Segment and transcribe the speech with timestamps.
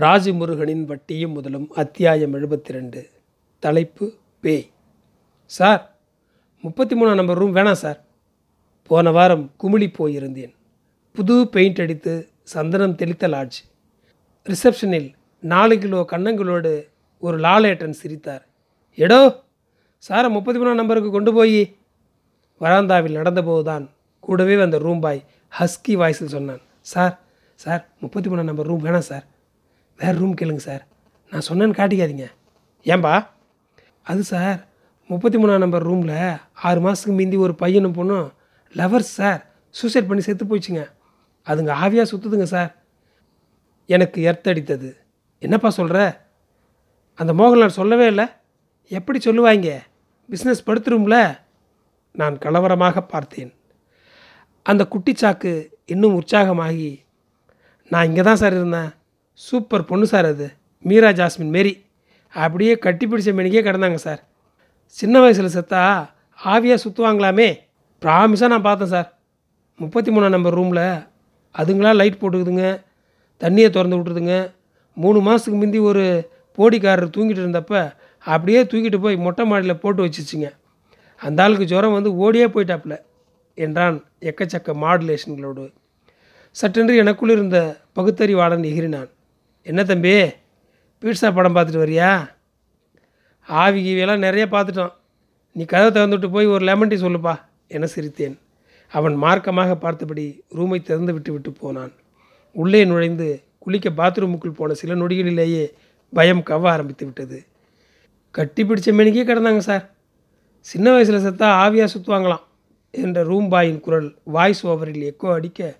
[0.00, 3.10] ராஜமுருகனின் வட்டியும் முதலும் அத்தியாயம் எழுபத்தி ரெண்டு
[3.58, 4.70] தலைப்பு பேய்
[5.46, 5.96] சார்
[6.62, 8.04] முப்பத்தி மூணாம் நம்பர் ரூம் வேணாம் சார்.
[8.86, 10.54] போன வாரம் குமிழி போயிருந்தேன்.
[11.12, 13.58] புது பெயிண்ட் அடித்து சந்தனம் தெளித்த லாட்ஜ்
[14.44, 16.88] ரிசப்ஷனில் நாலு கிலோ கன்னங்களோடு
[17.20, 18.46] ஒரு லாலேட்டன் சிரித்தார்.
[18.94, 19.42] எடோ
[20.08, 21.76] சாரை முப்பத்தி மூணாம் நம்பருக்கு கொண்டு போய்.
[22.60, 23.88] வராந்தாவில் நடந்தபோதுதான்
[24.20, 25.24] கூடவே வந்த ரூம்பாய்
[25.60, 26.60] ஹஸ்கி வாய்ஸில் சொன்னான்.
[26.80, 27.20] சார்
[27.54, 29.26] சார் முப்பத்தி மூணாம் நம்பர் ரூம் வேணாம் சார்.
[30.02, 30.82] வேறு ரூம் கேளுங்க சார்
[31.32, 32.26] நான் சொன்னேன்னு காட்டிக்காதீங்க.
[32.92, 33.14] ஏன்பா?
[34.10, 34.56] அது சார்
[35.10, 36.16] முப்பத்தி மூணாம் நம்பர் ரூமில்
[36.66, 38.26] ஆறு மாதத்துக்கு மீந்தி ஒரு பையனும் பொண்ணும்
[38.74, 39.40] லவர்ஸ் சார்
[39.74, 40.84] சூசைட் பண்ணி செத்து போயிடுச்சுங்க.
[41.46, 42.70] அதுங்க ஆவியாக சுற்றுதுங்க சார்
[43.94, 44.90] எனக்கு எர்த்தடித்தது
[45.42, 45.98] என்னப்பா சொல்கிற
[47.20, 48.26] அந்த மோகன்லால் சொல்லவே இல்லை.
[48.98, 49.70] எப்படி சொல்லுவாங்க
[50.28, 51.16] பிஸ்னஸ் படுத்துரும்ல
[52.20, 53.52] நான் கலவரமாக பார்த்தேன்.
[54.66, 55.52] அந்த குட்டிச்சாக்கு
[55.92, 56.90] இன்னும் உற்சாகமாகி
[57.92, 58.90] நான் இங்கே தான் சார் இருந்தேன்.
[59.34, 60.52] சூப்பர் பொண்ணு சார் அது.
[60.80, 61.84] மீரா ஜாஸ்மின் மாரி.
[62.28, 64.20] அப்படியே கட்டி பிடிச்ச மெனிக்கே கிடந்தாங்க சார்.
[64.84, 66.10] சின்ன வயசில் செத்தா
[66.44, 67.58] ஆவியாக சுற்றுவாங்களாமே
[68.02, 69.18] ப்ராமிஸாக நான் பார்த்தேன் சார்.
[69.76, 70.84] முப்பத்தி மூணாம் நம்பர் ரூமில்
[71.54, 72.82] அதுங்களா லைட் போட்டுக்குதுங்க.
[73.40, 74.52] தண்ணியை திறந்து விட்டுருதுங்க.
[74.94, 80.48] மூணு மாதத்துக்கு முந்தி ஒரு போடிக்காரர் தூங்கிட்டு இருந்தப்ப அப்படியே தூக்கிட்டு போய் மொட்டை மாடியில் போட்டு வச்சுச்சுங்க.
[81.16, 82.94] அந்த ஆளுக்கு ஜுரம் வந்து ஓடியே போயிட்டாப்புல
[83.54, 85.72] என்றான் எக்கச்சக்க மாடுலேஷன்களோடு
[86.50, 89.10] சட்டென்று எனக்குள் இருந்த பகுத்தறிவாளன் எகிறினான்.
[89.62, 90.12] என்ன தம்பி
[91.02, 92.28] பீட்சா படம் பார்த்துட்டு வரியா?
[93.48, 94.92] ஆவி கீவியெல்லாம் நிறைய பார்த்துட்டோம்.
[95.52, 97.34] நீ கதவை திறந்துவிட்டு போய் ஒரு லெமன் டீ சொல்லுப்பா
[97.68, 98.36] என சிரித்தேன்.
[98.88, 101.92] அவன் மார்க்கமாக பார்த்தபடி ரூமை திறந்து விட்டு விட்டு போனான்.
[102.52, 105.64] உள்ளே நுழைந்து குளிக்க பாத்ரூமுக்குள் போன சில நொடிகளிலேயே
[106.12, 107.38] பயம் கவ்வ ஆரம்பித்து விட்டது.
[108.30, 109.84] கட்டி பிடிச்ச மெனிக்கே கிடந்தாங்க சார்.
[110.60, 112.44] சின்ன வயசில் செத்தா ஆவியாக சுற்றுவாங்களாம்
[112.90, 115.78] என்ற ரூம் பாயின் குரல் வாய்ஸ் ஓவரில் எக்கோ அடிக்க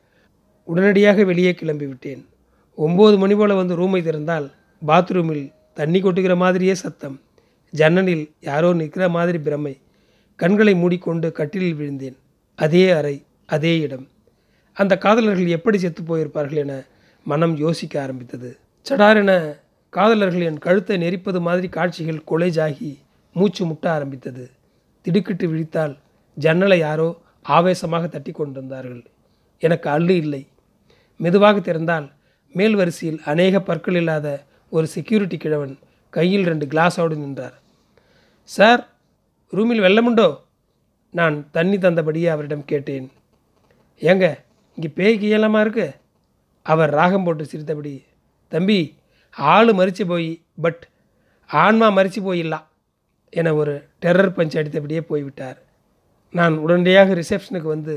[0.64, 2.22] உடனடியாக வெளியே கிளம்பி விட்டேன்.
[2.78, 4.52] ஒம்பது மணி போல் வந்து ரூமை திறந்தால்
[4.86, 7.20] பாத்ரூமில் தண்ணி கொட்டுகிற மாதிரியே சத்தம்.
[7.70, 9.78] ஜன்னலில் யாரோ நிற்கிற மாதிரி பிரமை.
[10.36, 12.16] கண்களை மூடிக்கொண்டு கட்டிலில் விழுந்தேன்.
[12.54, 14.08] அதே அறை அதே இடம்.
[14.72, 16.84] அந்த காதலர்கள் எப்படி செத்து போயிருப்பார்கள் என
[17.24, 18.58] மனம் யோசிக்க ஆரம்பித்தது.
[18.88, 19.58] சடாரென
[19.90, 22.98] காதலர்கள் என் கழுத்தை நெரிப்பது மாதிரி காட்சிகள் கொலைஜாகி
[23.32, 24.50] மூச்சு முட்ட ஆரம்பித்தது.
[25.02, 25.96] திடுக்கிட்டு விழித்தால்
[26.34, 29.04] ஜன்னலை யாரோ ஆவேசமாக தட்டி கொண்டிருந்தார்கள்.
[29.58, 30.46] எனக்கு அள்ளு இல்லை.
[31.16, 32.10] மெதுவாக திறந்தால்
[32.52, 34.28] மேல் வரிசையில் அநேக பற்கள் இல்லாத
[34.70, 35.74] ஒரு செக்யூரிட்டி கிழவன்
[36.10, 37.56] கையில் ரெண்டு கிளாஸோடு நின்றார்.
[38.44, 38.82] சார்
[39.50, 40.28] ரூமில் வெள்ளமுண்டோ
[41.10, 43.08] நான் தண்ணி தந்தபடியே அவரிடம் கேட்டேன்.
[44.00, 44.26] ஏங்க
[44.76, 45.86] இங்கே பேய்க்கு இயலமா இருக்கு?
[46.62, 48.04] அவர் ராகம் போட்டு சிரித்தபடி
[48.48, 48.80] தம்பி
[49.36, 50.30] ஆள் மறித்து போய்
[50.60, 50.82] பட்
[51.46, 52.66] ஆன்மா மறித்து போயிடலாம்
[53.30, 55.58] என ஒரு டெரர் பஞ்ச் அடித்தபடியே போய்விட்டார்.
[56.30, 57.94] நான் உடனடியாக ரிசப்ஷனுக்கு வந்து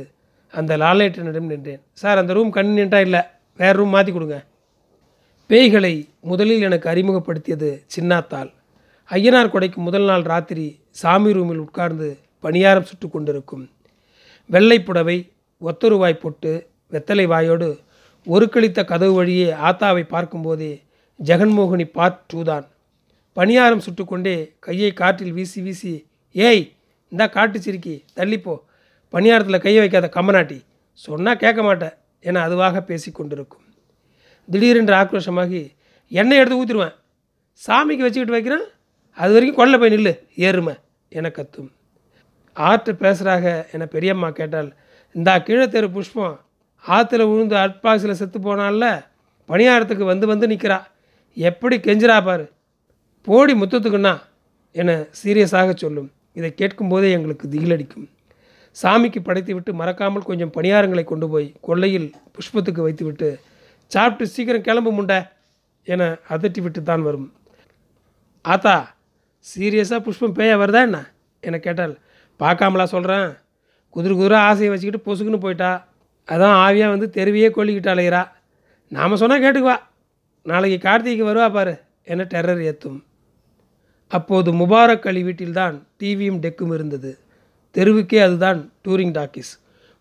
[0.52, 1.82] அந்த லாலேட்டனிடம் நின்றேன்.
[1.92, 3.22] சார் அந்த ரூம் கன்வீனியண்ட்டாக இல்லை.
[3.60, 4.38] வேறு ரூம் மாற்றி கொடுங்க.
[5.50, 5.94] பேய்களை
[6.30, 8.50] முதலில் எனக்கு அறிமுகப்படுத்தியது சின்னாத்தாள்.
[9.10, 10.66] ஐயனார் கொடைக்கு முதல் நாள் ராத்திரி
[11.02, 12.08] சாமி ரூமில் உட்கார்ந்து
[12.44, 13.66] பணியாரம் சுட்டு கொண்டிருக்கும்.
[14.50, 15.18] வெள்ளை புடவை
[15.62, 16.52] ஒத்தருவாய் பொட்டு
[16.94, 17.70] வெத்தலை வாயோடு
[18.28, 20.72] ஒரு கழித்த கதவு வழியே ஆத்தாவை பார்க்கும்போதே
[21.20, 22.66] ஜெகன்மோகினி பார்ட் டூ தான்
[23.38, 24.36] பணியாரம் சுட்டுக்கொண்டே
[24.66, 25.94] கையை காற்றில் வீசி வீசி
[26.36, 26.64] ஏய்
[27.12, 28.56] இந்தா காட்டு சிரிக்கி தள்ளிப்போ.
[29.14, 30.58] பணியாரத்தில் கையை வைக்காத கம்மநாட்டி
[31.06, 31.96] சொன்னால் கேட்க மாட்டேன்.
[32.26, 33.66] என அதுவாக பேசி கொண்டிருக்கும்.
[34.52, 35.60] திடீரென்று ஆக்ரோஷமாகி
[36.10, 36.96] எண்ணெய் எடுத்து ஊற்றிடுவேன்
[37.66, 38.66] சாமிக்கு வச்சுக்கிட்டு வைக்கிறேன்.
[39.16, 40.14] அது வரைக்கும் கொல்ல போய் நில்லு.
[40.36, 40.76] ஏறுமை
[41.10, 41.70] என கத்தும்.
[42.54, 44.74] ஆற்று பேசுகிறாக என பெரியம்மா கேட்டால்
[45.14, 46.40] இந்தா கீழே தெரு புஷ்பம்.
[46.88, 49.06] ஆற்றுல விழுந்து அட்பாசில் செத்து போனால
[49.48, 50.80] பணியாரத்துக்கு வந்து வந்து நிற்கிறா
[51.34, 52.46] எப்படி கெஞ்சிரா பாரு.
[53.22, 54.20] போடி முத்தத்துக்குண்ணா
[54.72, 56.12] என சீரியஸாக சொல்லும்.
[56.34, 58.08] இதை கேட்கும்போதே எங்களுக்கு திகிலடிக்கும்.
[58.82, 63.40] சாமிக்கு படைத்து விட்டு மறக்காமல் கொஞ்சம் பணியாரங்களை கொண்டு போய் கொல்லையில் புஷ்பத்துக்கு வைத்துவிட்டு
[63.88, 65.28] சாப்பிட்டு சீக்கிரம் கிளம்பு முண்டை
[65.84, 67.34] என அதட்டிவிட்டு தான் வரும்.
[68.42, 68.96] ஆத்தா
[69.46, 71.00] சீரியஸாக புஷ்பம் பேயா வருதா என்ன?
[71.40, 71.98] என கேட்டால்
[72.40, 73.28] பார்க்காமலா சொல்கிறேன்
[73.90, 75.88] குதிரை குதிரை ஆசையை வச்சுக்கிட்டு பொசுக்குன்னு போயிட்டா.
[76.28, 78.26] அதான் ஆவியாக வந்து தெருவையே கொல்லிக்கிட்டு
[78.88, 79.78] நாம் சொன்னால் கேட்டுக்குவா
[80.42, 83.04] நாளைக்கு கார்த்திகைக்கு வருவா பாரு என டெரர் ஏற்றும்
[84.08, 87.12] அப்போது முபாரக் அலி வீட்டில்தான் டிவியும் டெக்கும் இருந்தது.
[87.76, 89.54] தெருவுக்கே அதுதான் டூரிங் டாக்கிஸ்.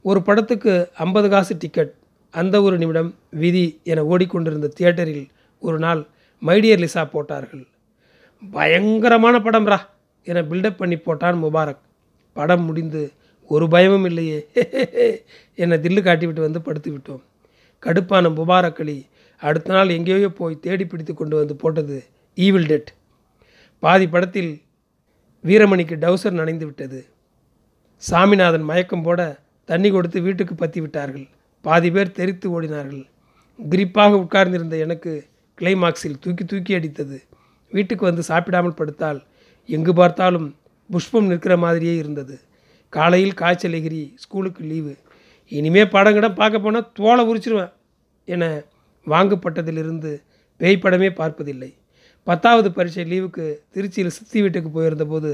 [0.05, 1.93] ஒரு படத்துக்கு ஐம்பது காசு டிக்கெட்
[2.31, 5.27] அந்த ஒரு நிமிடம் விதி என ஓடிக்கொண்டிருந்த தியேட்டரில்
[5.61, 6.07] ஒரு நாள்
[6.43, 7.67] மைடியர் லிசா போட்டார்கள்.
[8.53, 9.79] பயங்கரமான படம்ரா
[10.23, 11.83] என பில்டப் பண்ணி போட்டான் முபாரக்.
[12.33, 13.03] படம் முடிந்து
[13.51, 14.39] ஒரு பயமும் இல்லையே
[15.63, 17.23] என தில்லு காட்டிவிட்டு வந்து படுத்து விட்டோம்.
[17.83, 19.07] கடுப்பான முபாரக் அலி
[19.43, 22.05] அடுத்த நாள் எங்கேயோ போய் தேடி பிடித்து கொண்டு வந்து போட்டது
[22.35, 22.91] ஈவில் டெட்
[23.83, 24.53] பாதி படத்தில்
[25.45, 27.01] வீரமணிக்கு டவுசர் நனைந்து விட்டது.
[28.03, 29.21] சாமிநாதன் மயக்கம் போட
[29.69, 31.27] தண்ணி கொடுத்து வீட்டுக்கு பற்றி விட்டார்கள்.
[31.65, 33.05] பாதி பேர் தெரித்து ஓடினார்கள்.
[33.59, 35.13] கிரிப்பாக உட்கார்ந்திருந்த எனக்கு
[35.59, 37.19] கிளைமாக்ஸில் தூக்கி தூக்கி அடித்தது.
[37.73, 39.21] வீட்டுக்கு வந்து சாப்பிடாமல் படுத்தால்
[39.69, 40.49] எங்கு பார்த்தாலும்
[40.91, 42.37] புஷ்பம் நிற்கிற மாதிரியே இருந்தது.
[42.93, 44.95] காலையில் காய்ச்சல் எகிரி ஸ்கூலுக்கு லீவு.
[45.53, 47.73] இனிமே படங்கிடம் பார்க்க போனால் தோலை உரிச்சிருவேன்
[48.29, 48.45] என
[49.07, 50.13] வாங்கப்பட்டதிலிருந்து
[50.61, 51.71] பேய் படமே பார்ப்பதில்லை.
[52.27, 55.31] பத்தாவது பரீட்சை லீவுக்கு திருச்சியில் சித்தி வீட்டுக்கு போயிருந்தபோது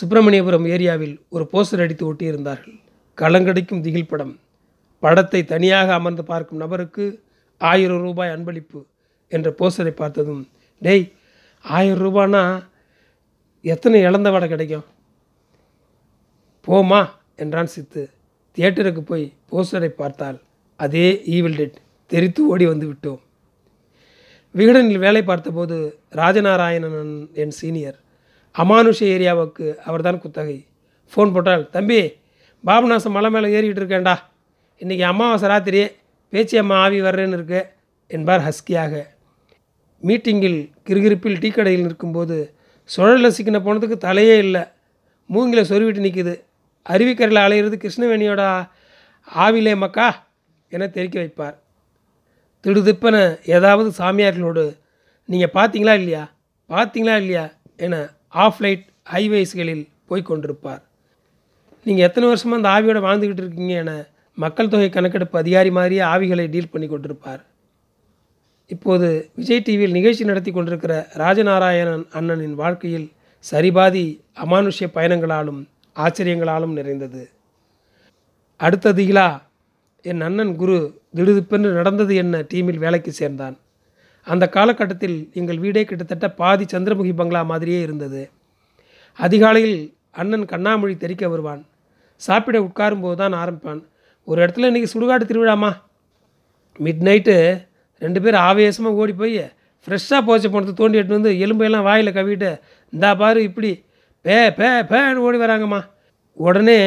[0.00, 2.76] சுப்பிரமணியபுரம் ஏரியாவில் ஒரு போஸ்டர் அடித்து ஒட்டியிருந்தார்கள்.
[3.18, 4.38] களங்கடிக்கும் திகில் படம்.
[4.98, 7.04] படத்தை தனியாக அமர்ந்து பார்க்கும் நபருக்கு
[7.56, 8.80] ஆயிரம் ரூபாய் அன்பளிப்பு
[9.28, 10.48] என்ற போஸ்டரை பார்த்ததும்
[10.78, 11.12] டேய்
[11.64, 12.42] ஆயிரம் ரூபானா
[13.60, 14.86] எத்தனை இழந்த வடை கிடைக்கும்?
[16.66, 17.02] போமா
[17.36, 18.10] என்றான் சித்து.
[18.56, 20.38] தியேட்டருக்கு போய் போஸ்டரை பார்த்தால்
[20.76, 21.76] அதே ஈவில் டெட்.
[22.06, 23.20] தெரித்து ஓடி வந்து விட்டோம்.
[24.54, 25.76] விகடனில் வேலை பார்த்தபோது
[26.10, 27.98] ராஜநாராயணன் என் சீனியர்.
[28.58, 30.66] அமானுஷ ஏரியாவுக்கு அவர்தான் குத்தகை.
[31.14, 32.12] ஃபோன் போட்டால் தம்பி
[32.66, 34.16] பாபநாசம் மலை மேலே ஏறிக்கிட்டு இருக்கேன்டா.
[34.78, 35.86] இன்றைக்கி அமாவாசை ராத்திரி
[36.30, 37.66] பேச்சி அம்மா ஆவி வர்றேன்னு இருக்கு
[38.06, 39.06] என்பார் ஹஸ்கியாக.
[40.02, 42.54] மீட்டிங்கில் கிறுகிறுப்பில் டீ கடையில் நிற்கும்போது
[42.96, 44.60] சுழலில் சிக்கின போனதுக்கு தலையே இல்லை.
[45.32, 46.34] மூங்கில சொருவிட்டு நிற்குது
[46.90, 48.68] அருவிக்கரையில் அலையிறது கிருஷ்ணவேணியோட
[49.36, 50.26] ஆவிலே மக்கா?
[50.68, 51.56] என தெரிக்க வைப்பார்.
[52.64, 54.78] திடுதிப்பன ஏதாவது சாமியார்களோடு
[55.24, 56.32] நீங்கள் பார்த்தீங்களா இல்லையா?
[56.68, 57.50] பார்த்தீங்களா இல்லையா?
[57.76, 60.82] என ஆஃப் லைட் ஹைவேஸ்களில் போய் கொண்டிருப்பார்
[61.84, 63.92] நீங்கள் எத்தனை வருஷமாக அந்த ஆவியோட வாழ்ந்துக்கிட்டு இருக்கீங்க என
[64.34, 67.42] மக்கள் தொகை கணக்கெடுப்பு அதிகாரி மாதிரியே ஆவிகளை டீல் பண்ணி கொண்டிருப்பார்.
[68.66, 73.12] இப்போது விஜய் டிவியில் நிகழ்ச்சி நடத்தி கொண்டிருக்கிற ராஜநாராயணன் அண்ணனின் வாழ்க்கையில்
[73.50, 75.60] சரிபாதி அமானுஷ்ய பயணங்களாலும்
[75.96, 77.30] ஆச்சரியங்களாலும் நிறைந்தது.
[78.60, 79.42] அடுத்ததிகளா
[80.02, 82.40] என் அண்ணன் குரு திடுதிப்பென்று நடந்தது என்ன?
[82.40, 83.56] டீமில் வேலைக்கு சேர்ந்தான்.
[84.26, 88.22] அந்த காலகட்டத்தில் எங்கள் வீடே கிட்டத்தட்ட பாதி சந்திரமுகி பங்களா மாதிரியே இருந்தது.
[89.18, 89.78] அதிகாலையில்
[90.20, 91.62] அண்ணன் கண்ணாமொழி தெரிக்க வருவான்.
[92.16, 93.80] சாப்பிட உட்காரும்போது தான் ஆரம்பிப்பான்.
[94.28, 95.70] ஒரு இடத்துல இன்றைக்கி சுடுகாடு திருவிழாமா?
[96.84, 97.36] மிட் நைட்டு
[98.02, 99.36] ரெண்டு பேரும் ஆவேசமாக ஓடி போய்
[99.86, 102.50] ஃப்ரெஷ்ஷாக போச்ச போனது தோண்டி எட்டு வந்து எலும்பையெல்லாம் வாயில் கவிட்டு
[102.92, 103.70] இந்தா பாரு இப்படி
[104.24, 105.80] பே பே பேன்னு ஓடி வராங்கம்மா.
[106.38, 106.80] உடனே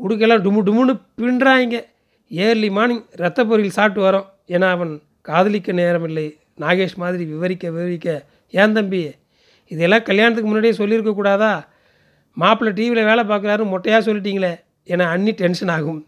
[0.00, 1.76] உடுக்கெல்லாம் டுமு டுமுன்னு பின்றாங்க
[2.30, 4.92] ஏர்லி மார்னிங் ரத்த பொரியல் சாப்பிட்டு வரோம் ஏன்னா அவன்
[5.28, 6.26] காதலிக்க நேரமில்லை.
[6.58, 8.08] நாகேஷ் மாதிரி விவரிக்க விவரிக்க
[8.54, 9.00] ஏன் தம்பி
[9.70, 11.52] இதெல்லாம் கல்யாணத்துக்கு முன்னாடியே சொல்லியிருக்க கூடாதா?
[12.36, 14.52] மாப்பிள்ளை டிவியில் வேலை பார்க்குறாரு மொட்டையாக சொல்லிட்டீங்களே
[14.92, 16.00] என அண்ணி டென்ஷன் ஆகும்.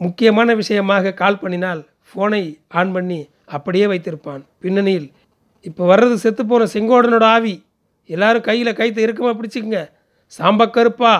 [0.00, 3.20] முக்கியமான விஷயமாக கால் பண்ணினால் ஃபோனை ஆன் பண்ணி
[3.56, 4.42] அப்படியே வைத்திருப்பான்.
[4.62, 5.08] பின்னணியில்
[5.68, 7.54] இப்போ வர்றது செத்துப்போன செங்கோடனோட ஆவி.
[8.10, 9.80] எல்லாரும் கையில் கைத்தை இறுக்கமாக பிடிச்சிக்கங்க.
[10.38, 11.14] சாம்பக்கருப்பா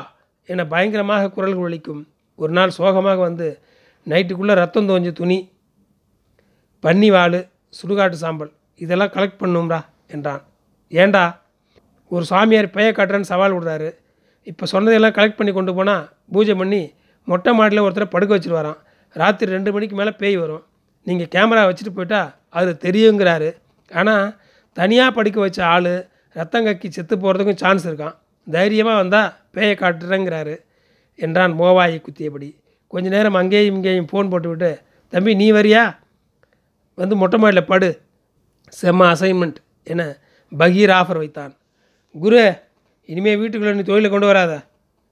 [0.49, 2.03] என பயங்கரமாக குரல் ஒழிக்கும்
[2.39, 3.49] ஒரு நாள் சோகமாக வந்து
[4.07, 5.39] நைட்டுக்குள்ளே ரத்தம் தோஞ்ச துணி.
[6.85, 7.39] பன்னி வாள்.
[7.79, 8.53] சுடுகாட்டு சாம்பல்.
[8.85, 9.81] இதெல்லாம் கலெக்ட் பண்ணும்டா
[10.15, 10.43] என்றான்.
[10.93, 11.25] ஏண்டா?
[12.15, 13.91] ஒரு சாமியார் பெய காட்டுறேன்னு சவால் விடுறாரு.
[14.51, 16.05] இப்போ சொன்னதையெல்லாம் கலெக்ட் பண்ணி கொண்டு போனால்
[16.35, 16.83] பூஜை பண்ணி
[17.29, 18.81] மொட்டை மாடியில் ஒருத்தரை படுக்க வச்சுருவாராம்.
[19.17, 20.65] ராத்திரி ரெண்டு மணிக்கு மேலே பேய் வரும்.
[21.07, 22.21] நீங்கள் கேமரா வச்சுட்டு போயிட்டா
[22.59, 23.49] அது தெரியுங்கிறாரு.
[23.91, 24.27] ஆனால்
[24.77, 25.95] தனியாக படுக்க வச்ச ஆள்
[26.37, 28.15] ரத்தம் கக்கி செத்து போகிறதுக்கும் சான்ஸ் இருக்கான்
[28.47, 30.55] தைரியமாக வந்தால் பேயை காட்டுறேங்கிறாரு
[31.19, 32.49] என்றான் மோவாயை குத்தியபடி.
[32.93, 34.71] கொஞ்ச நேரம் அங்கேயும் இங்கேயும் ஃபோன் போட்டுவிட்டு
[35.13, 35.83] தம்பி நீ வரியா?
[37.01, 37.89] வந்து மொட்டை மாடியில் படு.
[38.81, 39.59] செம்ம அசைன்மெண்ட்
[39.93, 40.03] என
[40.59, 41.53] பகீர் ஆஃபர் வைத்தான்.
[42.25, 42.43] குரு
[43.05, 44.53] இனிமேல் வீட்டுக்குள்ளே நீ தொழிலை கொண்டு வராத.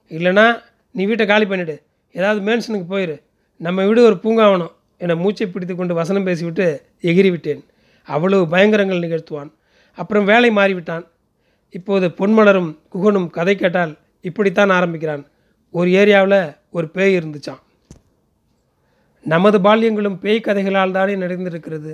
[0.08, 0.46] இல்லைனா
[0.90, 1.76] நீ வீட்டை காலி பண்ணிவிடு
[2.12, 3.16] ஏதாவது மேன்ஷனுக்கு போயிரு.
[3.56, 6.66] நம்ம வீடு ஒரு பூங்காவனம் என மூச்சை பிடித்து கொண்டு வசனம் பேசிவிட்டு
[7.10, 7.62] எகிரி விட்டேன்
[8.08, 9.50] அவ்வளவு பயங்கரங்கள் நிகழ்த்துவான்.
[9.98, 11.04] அப்புறம் வேலை மாறிவிட்டான்.
[11.78, 15.22] இப்போது பொன்மலரும் குகனும் கதை கேட்டால் இப்படித்தான் ஆரம்பிக்கிறான்.
[15.70, 17.62] ஒரு ஏரியாவில் ஒரு பேய் இருந்துச்சான்
[19.26, 21.92] நமது பால்யங்களும் பேய் கதைகளால் தானே நடந்திருக்கிறது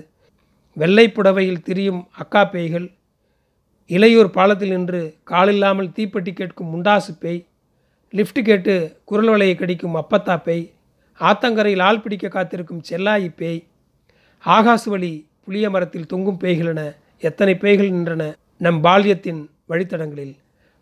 [0.76, 2.86] வெள்ளை புடவையில் திரியும் அக்கா பேய்கள்
[3.90, 7.40] இளையூர் பாலத்தில் நின்று காலில்லாமல் தீப்பெட்டி கேட்கும் முண்டாசு பேய்
[8.12, 10.64] லிஃப்ட் கேட்டு குரல் வலையை கடிக்கும் அப்பத்தா பேய்
[11.20, 13.60] ஆத்தங்கரையில் ஆள் பிடிக்க காத்திருக்கும் செல்லாயி பேய்
[14.44, 15.12] ஆகாசு வழி
[15.44, 16.82] புளிய மரத்தில் தொங்கும் பேய்கள் என
[17.18, 18.24] எத்தனை பேய்கள் நின்றன
[18.56, 20.34] நம் பால்யத்தின் வழித்தடங்களில்.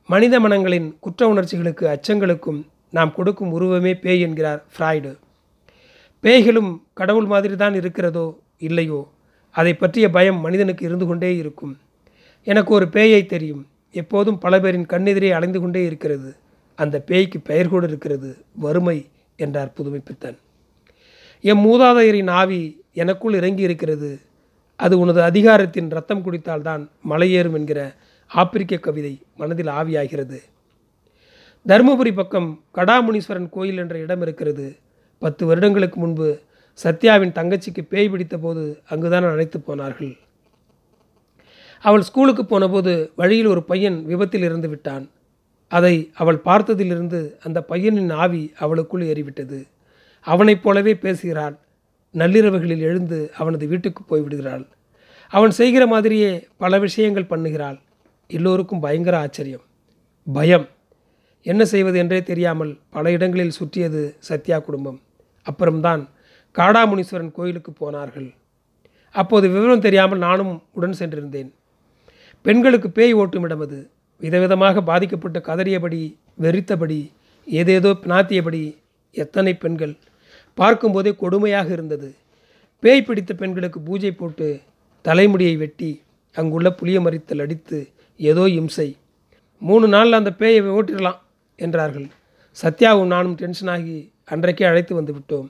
[0.08, 2.60] மனித மனங்களின் குற்ற உணர்ச்சிகளுக்கு அச்சங்களுக்கும்
[2.90, 5.12] நாம் கொடுக்கும் உருவமே பேய் என்கிறார் ஃப்ராய்டு.
[6.26, 9.12] பேய்களும் கடவுள் மாதிரி தான் இருக்கிறதோ இல்லையோ?
[9.50, 11.78] அதை பற்றிய பயம் மனிதனுக்கு இருந்து கொண்டே இருக்கும்.
[12.44, 13.66] எனக்கு ஒரு பேயை தெரியும்.
[13.90, 16.36] எப்போதும் பல பேரின் கண்ணெதிரே அலைந்து கொண்டே இருக்கிறது.
[16.74, 18.44] அந்த பேய்க்கு பெயர் கூட இருக்கிறது.
[18.54, 19.06] வறுமை
[19.36, 20.38] என்றார் புதுமைப்பித்தன்
[21.40, 24.20] எம் மூதாதையரின் ஆவி எனக்குள் இறங்கி இருக்கிறது.
[24.76, 27.94] அது உனது அதிகாரத்தின் ரத்தம் குடித்தால்தான் மலையேறும் என்கிற
[28.26, 30.38] ஆப்பிரிக்க கவிதை மனதில் ஆவியாகிறது.
[31.66, 34.76] தருமபுரி பக்கம் கடாமுனீஸ்வரன் கோயில் என்ற இடம் இருக்கிறது.
[35.18, 36.40] பத்து வருடங்களுக்கு முன்பு
[36.84, 40.16] சத்யாவின் தங்கச்சிக்கு பேய் பிடித்த போது அங்குதான் அழைத்து போனார்கள்.
[41.80, 45.10] அவள் ஸ்கூலுக்கு போனபோது வழியில் ஒரு பையன் விபத்தில் இருந்து விட்டான்.
[45.68, 49.66] அதை அவள் பார்த்ததிலிருந்து அந்த பையனின் ஆவி அவளுக்குள் ஏறிவிட்டது.
[50.20, 51.58] அவனைப் போலவே பேசுகிறாள்.
[52.14, 54.66] நள்ளிரவுகளில் எழுந்து அவனது வீட்டுக்கு போய்விடுகிறாள்
[55.28, 57.78] அவன் செய்கிற மாதிரியே பல விஷயங்கள் பண்ணுகிறாள்.
[58.26, 59.64] எல்லோருக்கும் பயங்கர ஆச்சரியம்.
[60.32, 60.68] பயம்.
[61.42, 65.00] என்ன செய்வது என்றே தெரியாமல் பல இடங்களில் சுற்றியது சத்யா குடும்பம்.
[65.46, 66.02] அப்புறம்தான்
[66.54, 68.28] காடாமுனீஸ்வரன் கோயிலுக்கு போனார்கள்.
[69.14, 71.50] அப்போது விவரம் தெரியாமல் நானும் உடன் சென்றிருந்தேன்.
[72.44, 73.78] பெண்களுக்கு பேய் ஓட்டும் இடம் அது.
[74.20, 76.00] விதவிதமாக பாதிக்கப்பட்டு கதறியபடி
[76.44, 77.00] வெறித்தபடி
[77.46, 78.62] ஏதேதோ பினாத்தியபடி
[79.14, 79.94] எத்தனை பெண்கள்
[80.58, 82.08] பார்க்கும்போதே கொடுமையாக இருந்தது.
[82.82, 84.48] பேய் பிடித்த பெண்களுக்கு பூஜை போட்டு
[85.04, 85.90] தலைமுடியை வெட்டி
[86.36, 87.78] அங்குள்ள புளிய மறித்தல் அடித்து
[88.20, 88.88] ஏதோ இம்சை.
[89.62, 91.20] மூணு நாளில் அந்த பேயை ஓட்டிடலாம்
[91.58, 92.08] என்றார்கள்.
[92.56, 93.96] சத்யாவும் நானும் டென்ஷனாகி
[94.28, 95.48] அன்றைக்கே அழைத்து வந்து விட்டோம்.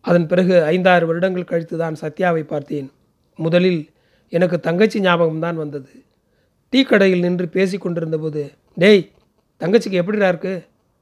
[0.00, 2.88] அதன் பிறகு ஐந்தாறு வருடங்கள் கழித்து தான் சத்யாவை பார்த்தேன்.
[3.36, 3.80] முதலில்
[4.32, 5.90] எனக்கு தங்கச்சி ஞாபகம்தான் வந்தது.
[6.72, 8.42] டீ கடையில் நின்று பேசி கொண்டிருந்தபோது
[8.82, 9.02] டேய்
[9.60, 10.54] தங்கச்சிக்கு எப்படிடா இருக்கு?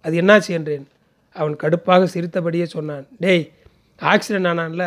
[0.05, 0.51] அது என்னாச்சு?
[0.59, 0.87] என்றேன்.
[1.37, 3.45] அவன் கடுப்பாக சிரித்தபடியே சொன்னான் டேய்
[4.01, 4.85] ஆக்சிடென்ட் ஆனான்ல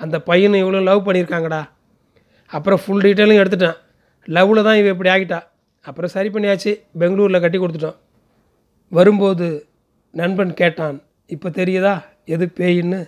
[0.00, 1.62] அந்த பையனை இவ்வளோ லவ் பண்ணியிருக்காங்கடா.
[2.46, 3.78] அப்புறம் ஃபுல் டீட்டெயிலும் எடுத்துட்டான்.
[4.28, 5.40] லவ்வில் தான் இவன் இப்படி ஆகிட்டா.
[5.80, 7.98] அப்புறம் சரி பண்ணியாச்சு பெங்களூரில் கட்டி கொடுத்துட்டோம்.
[8.88, 9.66] வரும்போது
[10.10, 10.98] நண்பன் கேட்டான்
[11.32, 11.92] இப்போ தெரியுதா?
[12.24, 13.00] எது பேயின்னு?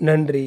[0.00, 0.46] நன்றி.